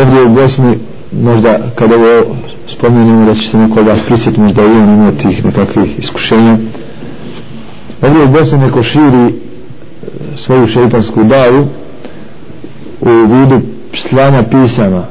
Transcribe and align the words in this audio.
ovdje 0.00 0.22
u 0.22 0.28
Bosni 0.28 0.78
možda 1.22 1.58
kada 1.74 1.94
ovo 1.96 2.36
spomenemo 2.66 3.26
da 3.26 3.34
će 3.34 3.48
se 3.48 3.58
neko 3.58 3.80
od 3.80 3.86
vas 3.86 4.00
prisjeti 4.06 4.40
možda 4.40 4.62
i 4.62 4.66
on 4.66 4.94
ima 4.94 5.12
tih 5.12 5.44
nekakvih 5.44 5.98
iskušenja. 5.98 6.58
Ovdje 8.02 8.22
u 8.24 8.28
Bosni 8.28 8.58
neko 8.58 8.82
širi 8.82 9.26
e, 9.26 9.32
svoju 10.36 10.66
šeitansku 10.66 11.24
davu 11.24 11.66
u 13.00 13.08
vidu 13.08 13.60
slanja 13.94 14.42
pisama 14.42 15.04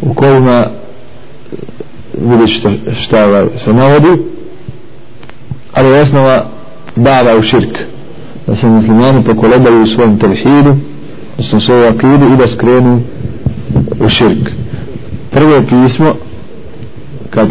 u 0.00 0.14
kojima 0.14 0.52
e, 0.52 0.66
vidjet 2.14 2.48
šta, 2.48 2.70
šta 3.02 3.46
se 3.56 3.72
navodi 3.72 4.22
ali 5.72 6.00
osnova 6.00 6.44
dava 6.96 7.36
u 7.38 7.42
širk 7.42 7.78
da 8.46 8.54
se 8.54 8.66
muslimani 8.66 9.24
pokolebaju 9.24 9.82
u 9.82 9.86
svom 9.86 10.18
tevhidu 10.18 10.76
su 11.38 11.60
svoju 11.60 11.88
akidu 11.88 12.26
i 12.34 12.36
da 12.36 12.46
skrenu 12.46 13.00
u 14.00 14.08
širk. 14.08 14.48
Prvo 15.30 15.62
pismo 15.68 16.14
kad 17.30 17.48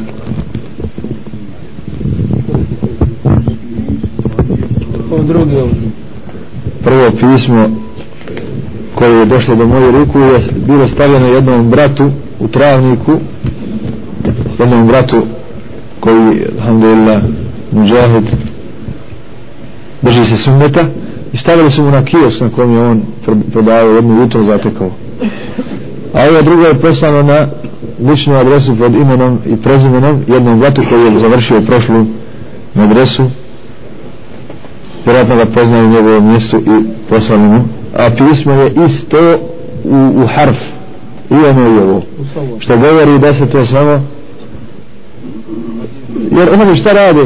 prvo 6.84 7.12
pismo 7.20 7.70
koje 8.96 9.20
je 9.20 9.26
došlo 9.26 9.56
do 9.56 9.68
moje 9.68 9.92
ruku 9.92 10.20
je 10.20 10.40
bilo 10.68 10.88
stavljeno 10.88 11.26
jednom 11.28 11.70
bratu 11.70 12.12
u 12.40 12.48
travniku 12.48 13.12
jednom 14.60 14.88
bratu 14.88 15.22
koji 16.00 16.46
alhamdulillah 16.60 17.22
muđahid 17.72 18.24
drži 20.02 20.26
se 20.26 20.38
sunneta 20.38 20.86
i 21.36 21.38
stavili 21.38 21.72
su 21.72 21.84
mu 21.84 21.92
na 21.92 22.06
kiosk 22.06 22.42
na 22.42 22.50
kojem 22.50 22.74
je 22.74 22.82
on 22.82 23.02
prodavao 23.52 23.96
jednu 23.96 24.22
jutro 24.22 24.44
zatekao. 24.44 24.92
A 26.14 26.20
ovo 26.30 26.42
drugo 26.42 26.64
je 26.64 26.82
poslano 26.82 27.24
na 27.24 27.48
ličnu 28.10 28.36
adresu 28.36 28.78
pod 28.78 28.96
imenom 28.96 29.40
i 29.46 29.56
prezimenom 29.56 30.24
jednom 30.28 30.62
vatu 30.62 30.82
koji 30.90 31.02
je 31.02 31.20
završio 31.20 31.62
prošlu 31.62 32.06
adresu. 32.76 33.24
Vjerojatno 35.06 35.36
ga 35.36 35.46
poznaju 35.46 35.86
u 35.86 35.90
njegovom 35.90 36.30
mjestu 36.30 36.58
i 36.58 36.84
poslali 37.10 37.42
mu 37.42 37.62
a 37.98 38.10
pismo 38.18 38.54
je 38.54 38.74
isto 38.86 39.38
u, 39.84 40.24
u 40.24 40.28
harf. 40.28 40.58
I 41.30 41.34
ono 41.34 41.76
i 41.76 41.78
ovo. 41.78 42.02
Što 42.60 42.78
govori 42.78 43.20
da 43.20 43.34
se 43.34 43.50
to 43.50 43.66
samo 43.66 44.02
jer 46.32 46.50
oni 46.62 46.76
šta 46.76 46.94
rade? 46.94 47.26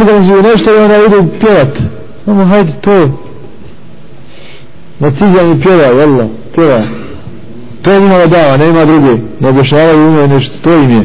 Organizuju 0.00 0.42
nešto 0.42 0.74
i 0.74 0.76
onda 0.76 0.96
idu 0.96 1.24
pjevat. 1.40 1.78
Samo 2.24 2.44
hajde 2.44 2.72
to. 2.80 3.08
Na 4.98 5.10
cigani 5.10 5.60
pjeva 5.62 5.82
jel 5.82 6.28
pjeva. 6.54 6.82
To 7.82 7.92
je 7.92 8.00
njima 8.00 8.26
dava 8.26 8.56
nema 8.56 8.84
druge. 8.84 9.16
Ne 9.40 9.48
objašnjavaju 9.48 10.08
umije 10.08 10.28
nešto 10.28 10.58
to 10.62 10.74
im 10.74 10.90
je. 10.90 11.02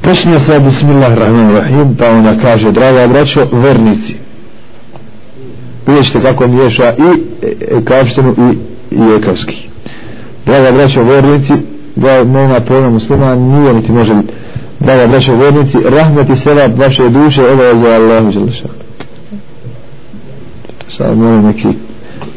Počinje 0.00 0.40
sa 0.40 0.58
bismillahirrahmanirrahim 0.58 1.96
pa 1.98 2.10
onda 2.10 2.34
kaže 2.42 2.72
draga 2.72 3.06
braćo 3.06 3.46
vernici. 3.52 4.16
Vidjet 5.86 6.06
ćete 6.06 6.22
kako 6.22 6.46
miješa 6.46 6.92
i 6.92 7.20
ekavštinu 7.78 8.34
i, 8.38 8.56
i 8.94 9.16
ekavski. 9.16 9.68
Draga 10.46 10.72
braćo 10.72 11.02
vernici 11.02 11.52
da 11.96 12.24
nema 12.24 12.60
pojma 12.60 12.90
muslima 12.90 13.34
nije 13.34 13.74
niti 13.74 13.92
može 13.92 14.14
biti 14.14 14.32
draga 14.86 15.34
vjernici 15.38 15.78
rahmet 15.84 16.28
i 16.28 16.36
sela 16.36 16.66
vaše 16.76 17.08
duše 17.08 17.42
obaveza 17.42 17.86
Allahu 17.86 18.32
želešan 18.32 18.70
sad 20.88 21.18
moram 21.18 21.44
neki 21.44 21.68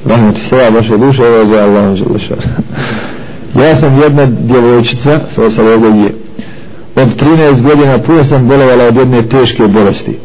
rahmeti 0.06 0.42
sela 0.42 0.70
vaše 0.70 0.98
duše 0.98 1.22
obaveza 1.28 1.64
Allahu 1.64 1.96
želešan 1.96 2.38
ja 3.56 3.76
sam 3.76 4.00
jedna 4.00 4.26
djevojčica 4.26 5.20
sa 5.36 5.52
sa 5.52 5.64
ovog 5.64 5.96
je 5.96 6.14
od 6.96 7.22
13 7.22 7.62
godina 7.62 7.98
puno 7.98 8.24
sam 8.24 8.48
bolovala 8.48 8.84
od 8.84 8.96
jedne 8.96 9.22
teške 9.22 9.68
bolesti. 9.68 10.18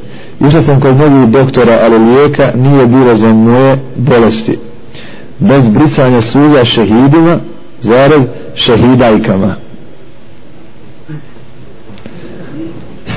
Išla 0.48 0.62
sam 0.62 0.80
kod 0.80 0.94
mnogih 0.96 1.28
doktora 1.28 1.78
ali 1.84 1.98
lijeka 1.98 2.52
nije 2.54 2.86
bilo 2.86 3.16
za 3.16 3.32
moje 3.32 3.78
bolesti. 3.96 4.58
Bez 5.38 5.68
brisanja 5.68 6.20
suza 6.20 6.64
šehidima 6.64 7.38
zarez 7.80 8.22
šehidajkama. 8.54 9.56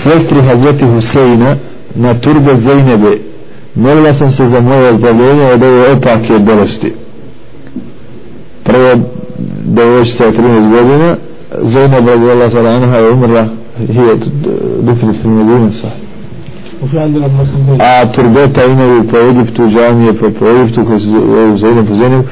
Sestri 0.07 0.41
Hazreti 0.41 0.85
Huseina 0.85 1.56
na 1.95 2.13
turbe 2.13 2.56
Zejnebe 2.56 3.18
molila 3.75 4.13
sam 4.13 4.31
se 4.31 4.45
za 4.45 4.62
moje 4.62 4.90
ozdravljenje 4.90 5.45
od 5.53 5.63
ove 5.63 5.91
opake 5.91 6.40
bolesti. 6.40 6.94
Prvo 8.63 8.90
devojčica 9.66 10.28
od 10.28 10.34
13 10.38 10.69
godina 10.69 11.16
Zejneba 11.62 12.12
radijala 12.12 12.50
sa 12.50 12.97
je 12.97 13.12
umrla 13.12 13.47
je 13.79 14.17
definitivno 14.81 15.44
godina 15.44 15.72
sa 15.72 15.88
a 17.79 18.12
turbeta 18.12 18.66
imaju 18.66 19.03
po 19.12 19.17
Egiptu 19.17 19.69
džamije 19.69 20.13
po, 20.13 20.29
po 20.40 20.46
Egiptu 20.46 20.85
koji 20.85 21.00
su 21.00 21.07
Zejneba 21.57 21.88
po 21.88 21.96
Zejnebu 21.96 22.23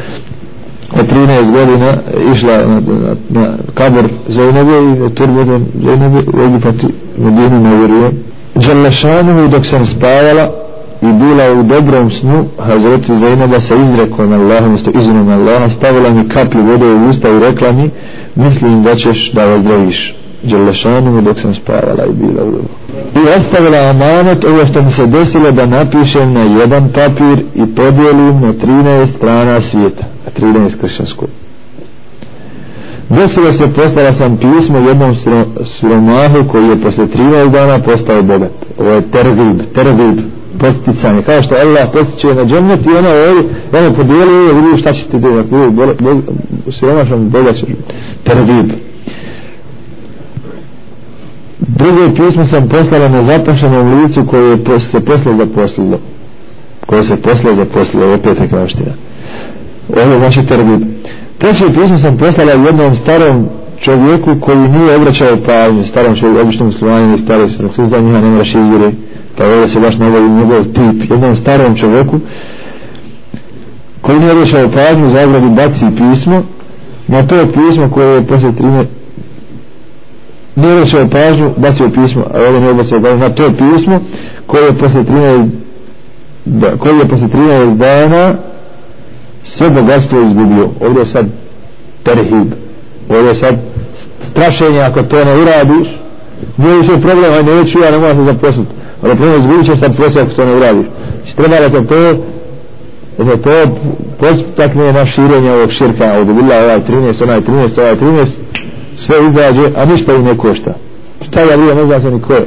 od 0.96 1.12
13 1.12 1.52
godina 1.52 1.94
išla 2.34 2.58
na, 2.58 2.80
na, 2.80 3.16
na 3.30 3.58
kabor 3.74 4.10
Zainebe 4.28 4.72
i 4.72 5.16
turbetom 5.16 5.66
Zainebe 5.84 6.20
u 6.34 6.42
Egipati 6.42 6.88
Medinu 7.18 7.60
ne 7.60 7.76
vjeruje 7.76 8.12
Đalešanu 8.56 9.48
dok 9.48 9.66
sam 9.66 9.86
spavala 9.86 10.52
i 11.02 11.06
bila 11.06 11.60
u 11.60 11.64
dobrom 11.64 12.12
snu 12.12 12.46
Hazreti 12.60 13.16
Zainaba 13.16 13.60
sa 13.60 13.76
izrekom 13.76 14.34
Allaha 14.34 14.68
mjesto 14.68 14.92
izrekom 15.00 15.30
Allaha 15.30 15.70
stavila 15.70 16.10
mi 16.10 16.30
kaplju 16.30 16.64
vode 16.64 16.86
u 16.86 17.10
usta 17.10 17.30
i 17.30 17.40
rekla 17.40 17.72
mi 17.72 17.90
mislim 18.36 18.84
da 18.84 18.96
ćeš 18.96 19.32
da 19.32 19.54
ozdraviš. 19.54 20.25
Đelešanu 20.46 21.22
dok 21.22 21.40
sam 21.40 21.56
spavala 21.56 22.06
i 22.06 22.14
bila 22.14 22.44
u 22.44 22.86
i 23.20 23.38
ostavila 23.38 23.78
amanet 23.78 24.46
ovo 24.46 24.66
što 24.66 24.82
mi 24.82 24.92
se 24.92 25.06
desilo 25.06 25.52
da 25.52 25.66
napišem 25.66 26.34
na 26.34 26.42
jedan 26.42 26.90
papir 26.94 27.44
i 27.56 27.76
podijelim 27.76 28.42
na 28.42 28.54
13 28.54 29.08
strana 29.18 29.62
svijeta 29.62 30.06
13 30.40 30.80
kršćanskog. 30.82 31.30
Desilo 33.10 33.52
se 33.52 33.74
poslala 33.74 34.14
sam 34.14 34.38
pismo 34.38 34.78
jednom 34.78 35.16
siromahu 35.64 36.48
koji 36.52 36.68
je 36.68 36.82
posle 36.82 37.06
13 37.06 37.52
dana 37.52 37.80
postao 37.80 38.24
bogat. 38.24 38.52
Ovo 38.80 38.90
je 38.90 39.02
tervib, 39.02 39.62
tervib 39.76 40.20
posticanje, 40.60 41.22
kao 41.22 41.42
što 41.44 41.56
Allah 41.56 41.90
postiče 41.94 42.34
na 42.34 42.46
džennet 42.46 42.86
i 42.86 42.90
ona 42.90 43.10
ovdje, 43.10 43.44
ona 43.74 43.94
podijeli 43.96 44.50
i 44.52 44.62
vidi 44.62 44.82
šta 44.82 44.94
će 44.94 45.06
ti 45.06 45.20
delati, 45.20 45.56
siromašan 46.72 47.30
bogat 47.30 47.56
ćeš. 47.56 47.70
tervib 48.24 48.72
drugo 51.86 52.16
pismo 52.16 52.46
sam 52.46 52.70
poslala 52.70 53.08
na 53.08 53.24
zapašenom 53.24 54.02
licu 54.02 54.26
koje 54.26 54.50
je 54.50 54.80
se 54.80 55.00
posle 55.00 55.34
zaposlilo 55.34 56.00
koje 56.86 57.04
se 57.04 57.16
posle 57.16 57.56
zaposlilo 57.56 58.14
opet 58.14 58.40
je 58.40 58.48
kao 58.48 58.68
Ovo 59.90 60.02
ovo 60.02 60.20
znači 60.20 60.46
terbib 60.46 60.82
treće 61.38 61.64
pismo 61.74 61.98
sam 61.98 62.18
poslala 62.18 62.52
jednom 62.52 62.96
starom 62.96 63.48
čovjeku 63.80 64.36
koji 64.42 64.58
nije 64.58 64.96
obraćao 64.96 65.38
pažnju 65.46 65.86
starom 65.86 66.16
čovjeku, 66.16 66.42
običnom 66.42 66.68
muslimanju 66.68 67.16
i 67.16 67.18
stari 67.18 67.50
se 67.50 67.70
sve 67.72 67.86
za 67.86 68.00
njiha 68.00 68.22
nemaš 68.22 68.56
izvire 68.56 68.92
pa 69.38 69.44
ovo 69.46 69.68
se 69.68 69.80
baš 69.80 69.98
navodi 69.98 70.30
njegov 70.30 70.64
tip. 70.64 71.12
Jednom 71.12 71.36
starom 71.36 71.76
čovjeku 71.76 72.20
koji 74.02 74.20
nije 74.20 74.32
obraćao 74.32 74.70
pažnju 74.70 75.10
zagradi 75.10 75.50
baci 75.50 75.86
pismo 75.98 76.44
na 77.08 77.28
to 77.28 77.46
pismo 77.46 77.90
koje 77.90 78.16
je 78.16 78.28
posle 78.28 78.52
13 78.52 78.86
nije 80.56 80.76
vršao 80.76 81.10
pažnju 81.10 81.52
bacio 81.58 81.90
pismo 81.90 82.24
a 82.34 82.40
ovo 82.50 82.60
ne 82.60 82.70
obraćao 82.70 83.02
pažnju 83.02 83.18
na 83.18 83.28
znači, 83.28 83.36
to 83.36 83.52
pismo 83.58 84.00
koje 84.48 84.66
je 84.66 84.78
posle 84.78 85.04
13 85.04 85.50
da, 86.46 86.78
koji 86.78 86.98
je 86.98 87.08
posle 87.08 87.28
13 87.28 87.76
dana 87.78 88.34
sve 89.46 89.70
bogatstvo 89.70 90.22
izgubio. 90.22 90.70
Ovdje 90.82 91.02
je 91.02 91.06
sad 91.06 91.26
terhib. 92.04 92.54
Ovdje 93.10 93.28
je 93.28 93.36
sad 93.36 93.56
strašenje 94.32 94.82
ako 94.82 95.04
to 95.04 95.26
ne 95.26 95.36
uradiš. 95.36 95.88
Nije 96.58 96.78
više 96.78 97.02
problem 97.02 97.34
aj 97.34 97.44
neću 97.44 97.80
ja 97.80 97.92
ne 97.92 97.98
moram 97.98 98.18
se 98.18 98.24
zaposliti. 98.24 98.72
Ali 99.02 99.16
problem 99.16 99.40
izgubit 99.40 99.66
ćeš 99.66 99.80
sad 99.80 99.98
posao 99.98 100.24
ako 100.24 100.32
to 100.32 100.46
ne 100.46 100.56
uradiš. 100.56 100.86
Znači 101.22 101.36
treba 101.36 101.70
da 101.70 101.88
to 101.88 102.14
da 103.18 103.38
to 103.38 103.78
postakne 104.20 104.94
na 104.94 105.06
širenje 105.06 105.52
ovog 105.52 105.72
širka. 105.72 106.14
Ovdje 106.18 106.34
bila 106.34 106.56
ovaj 106.56 106.80
13 106.90 107.24
onaj 107.24 107.42
13 107.42 107.80
ovaj 107.82 107.96
13 107.96 108.28
sve 108.96 109.16
izađe 109.28 109.70
a 109.78 109.86
ništa 109.86 110.14
im 110.14 110.24
ne 110.24 110.38
košta. 110.38 110.74
Šta 111.22 111.40
ja 111.40 111.56
vidim 111.56 111.76
ne 111.78 111.86
zna 111.86 112.00
se 112.00 112.12
ni 112.12 112.22
ko 112.22 112.34
je. 112.34 112.46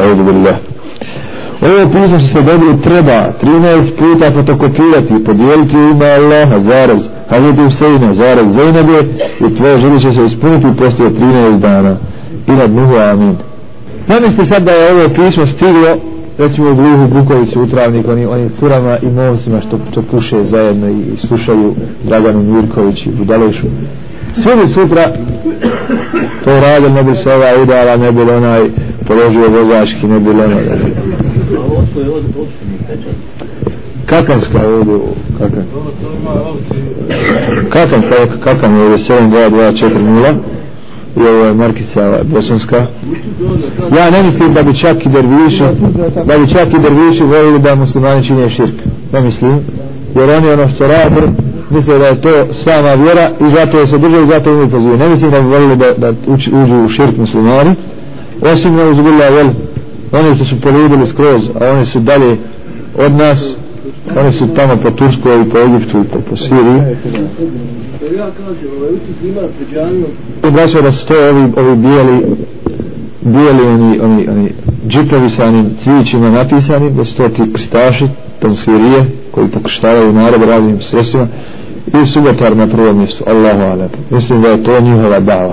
Ovdje 0.00 1.82
ovo 1.82 1.92
pismo 1.92 2.18
što 2.18 2.28
ste 2.28 2.42
dobili 2.42 2.82
treba 2.82 3.32
13 3.42 3.90
puta 3.98 4.30
fotokopirati 4.30 5.14
i 5.20 5.24
podijeliti 5.24 5.76
u 5.76 5.90
ime 5.90 6.10
Allaha 6.10 6.58
zaraz 6.58 7.08
Hazreti 7.28 7.62
Huseina 7.62 8.14
zaraz 8.14 8.52
Zainabe 8.52 9.02
i 9.40 9.54
tvoje 9.54 9.78
želje 9.78 10.00
će 10.00 10.12
se 10.12 10.24
ispuniti 10.24 10.66
poslije 10.78 11.10
13 11.10 11.58
dana. 11.58 11.96
I 12.48 12.52
nad 12.52 12.70
Nuhu 12.70 12.94
Amin. 12.96 13.36
Zamislite 14.06 14.44
sad 14.44 14.62
da 14.62 14.72
je 14.72 14.92
ovo 14.92 15.14
pismo 15.14 15.46
stiglo 15.46 15.96
recimo 16.38 16.70
u 16.70 16.74
Gluhu 16.74 17.08
Bukoviću 17.08 17.62
u 17.62 17.66
Travniku, 17.66 18.10
oni, 18.10 18.26
oni 18.26 18.50
curama 18.50 18.98
i 19.02 19.06
momcima 19.06 19.60
što, 19.60 19.78
što 19.90 20.02
puše 20.02 20.42
zajedno 20.42 20.88
i, 20.88 21.12
i 21.12 21.16
slušaju 21.16 21.74
Draganu 22.04 22.42
Mirković 22.42 23.06
i 23.06 23.10
Budalešu 23.10 23.66
svi 24.34 24.52
bi 24.62 24.68
sutra 24.68 25.02
to 26.44 26.60
radili 26.60 26.92
ne 26.92 27.02
bi 27.02 27.14
se 27.14 27.32
ova 27.32 27.46
udala 27.62 27.96
ne 27.96 28.12
bi 28.12 28.20
onaj 28.20 28.62
položio 29.06 29.48
vozački 29.48 30.06
ne 30.06 30.20
bi 30.20 30.30
ono. 30.30 30.56
Kakanska 34.06 34.58
ovdje 34.68 34.94
Kakan. 35.38 35.64
Kakan 37.68 38.02
Kakan 38.44 38.76
je 38.76 38.82
ovdje 38.82 38.98
72240 38.98 40.34
i 41.16 41.20
ovo 41.20 41.44
je 41.44 41.54
Markica 41.54 42.20
Bosanska. 42.24 42.86
Ja 43.96 44.10
ne 44.10 44.22
mislim 44.22 44.54
da 44.54 44.62
bi 44.62 44.74
čak 44.74 45.06
i 45.06 45.08
derviši 45.08 45.62
da 46.26 46.38
bi 46.38 46.48
čak 46.48 46.68
i 46.68 46.78
derviši 46.78 47.22
volili 47.22 47.58
da 47.58 47.74
muslimani 47.74 48.24
čine 48.24 48.50
širk. 48.50 48.74
Ne 49.12 49.20
mislim 49.20 49.60
jer 50.14 50.30
oni 50.30 50.50
ono 50.50 50.68
što 50.68 50.86
rade 50.86 51.20
misle 51.70 51.98
da 51.98 52.06
je 52.06 52.20
to 52.20 52.52
sama 52.52 52.94
vjera 52.94 53.30
i 53.40 53.50
zato 53.50 53.78
je 53.78 53.86
se 53.86 53.98
drže 53.98 54.22
i 54.22 54.26
zato 54.26 54.50
imaju 54.50 54.70
pozivaju. 54.70 54.98
Ne 54.98 55.08
mislim 55.08 55.30
da 55.30 55.40
bi 55.40 55.48
volili 55.48 55.76
da, 55.76 55.92
da 55.92 56.12
uči, 56.26 56.50
uđu 56.54 56.76
u 56.76 56.88
širk 56.88 57.16
muslimani 57.16 57.74
osim 58.52 58.74
na 58.74 58.84
uzbilja 58.84 59.24
jel 59.24 59.48
oni 60.12 60.34
što 60.34 60.44
su 60.44 60.60
poludili 60.60 61.06
skroz 61.06 61.50
a 61.60 61.70
oni 61.70 61.86
su 61.86 62.00
dalje 62.00 62.36
od 62.98 63.12
nas 63.12 63.56
oni 64.16 64.32
su 64.32 64.46
tamo 64.54 64.76
po 64.82 64.90
Turskoj 64.90 65.40
i 65.40 65.50
po 65.50 65.58
Egiptu 65.58 65.98
i 65.98 66.04
po, 66.04 66.18
po 66.30 66.36
Siriji. 66.36 66.80
Braća 70.52 70.80
da 70.80 70.92
su 70.92 71.06
to 71.06 71.14
ovi, 71.30 71.52
ovi 71.56 71.76
bijeli 71.76 72.22
bijeli 73.20 73.66
oni, 73.66 74.00
oni, 74.00 74.28
oni 74.28 74.52
džipovi 74.88 75.30
sa 75.30 75.44
onim 75.46 75.70
cvićima 75.78 76.30
napisani 76.30 76.90
da 76.90 77.04
su 77.04 77.16
to 77.16 77.28
ti 77.28 77.52
pristaši 77.52 78.08
tansirije 78.38 79.23
koji 79.34 79.48
pokuštavaju 79.48 80.12
narod 80.12 80.42
raznim 80.42 80.82
sredstvima 80.82 81.26
i 81.86 82.06
subotar 82.06 82.56
na 82.56 82.66
prvom 82.66 82.98
mjestu. 82.98 83.24
Allahu 83.26 83.60
alaikum 83.60 84.00
mislim 84.10 84.42
da 84.42 84.48
je 84.48 84.64
to 84.64 84.80
njihova 84.80 85.20
dava. 85.20 85.42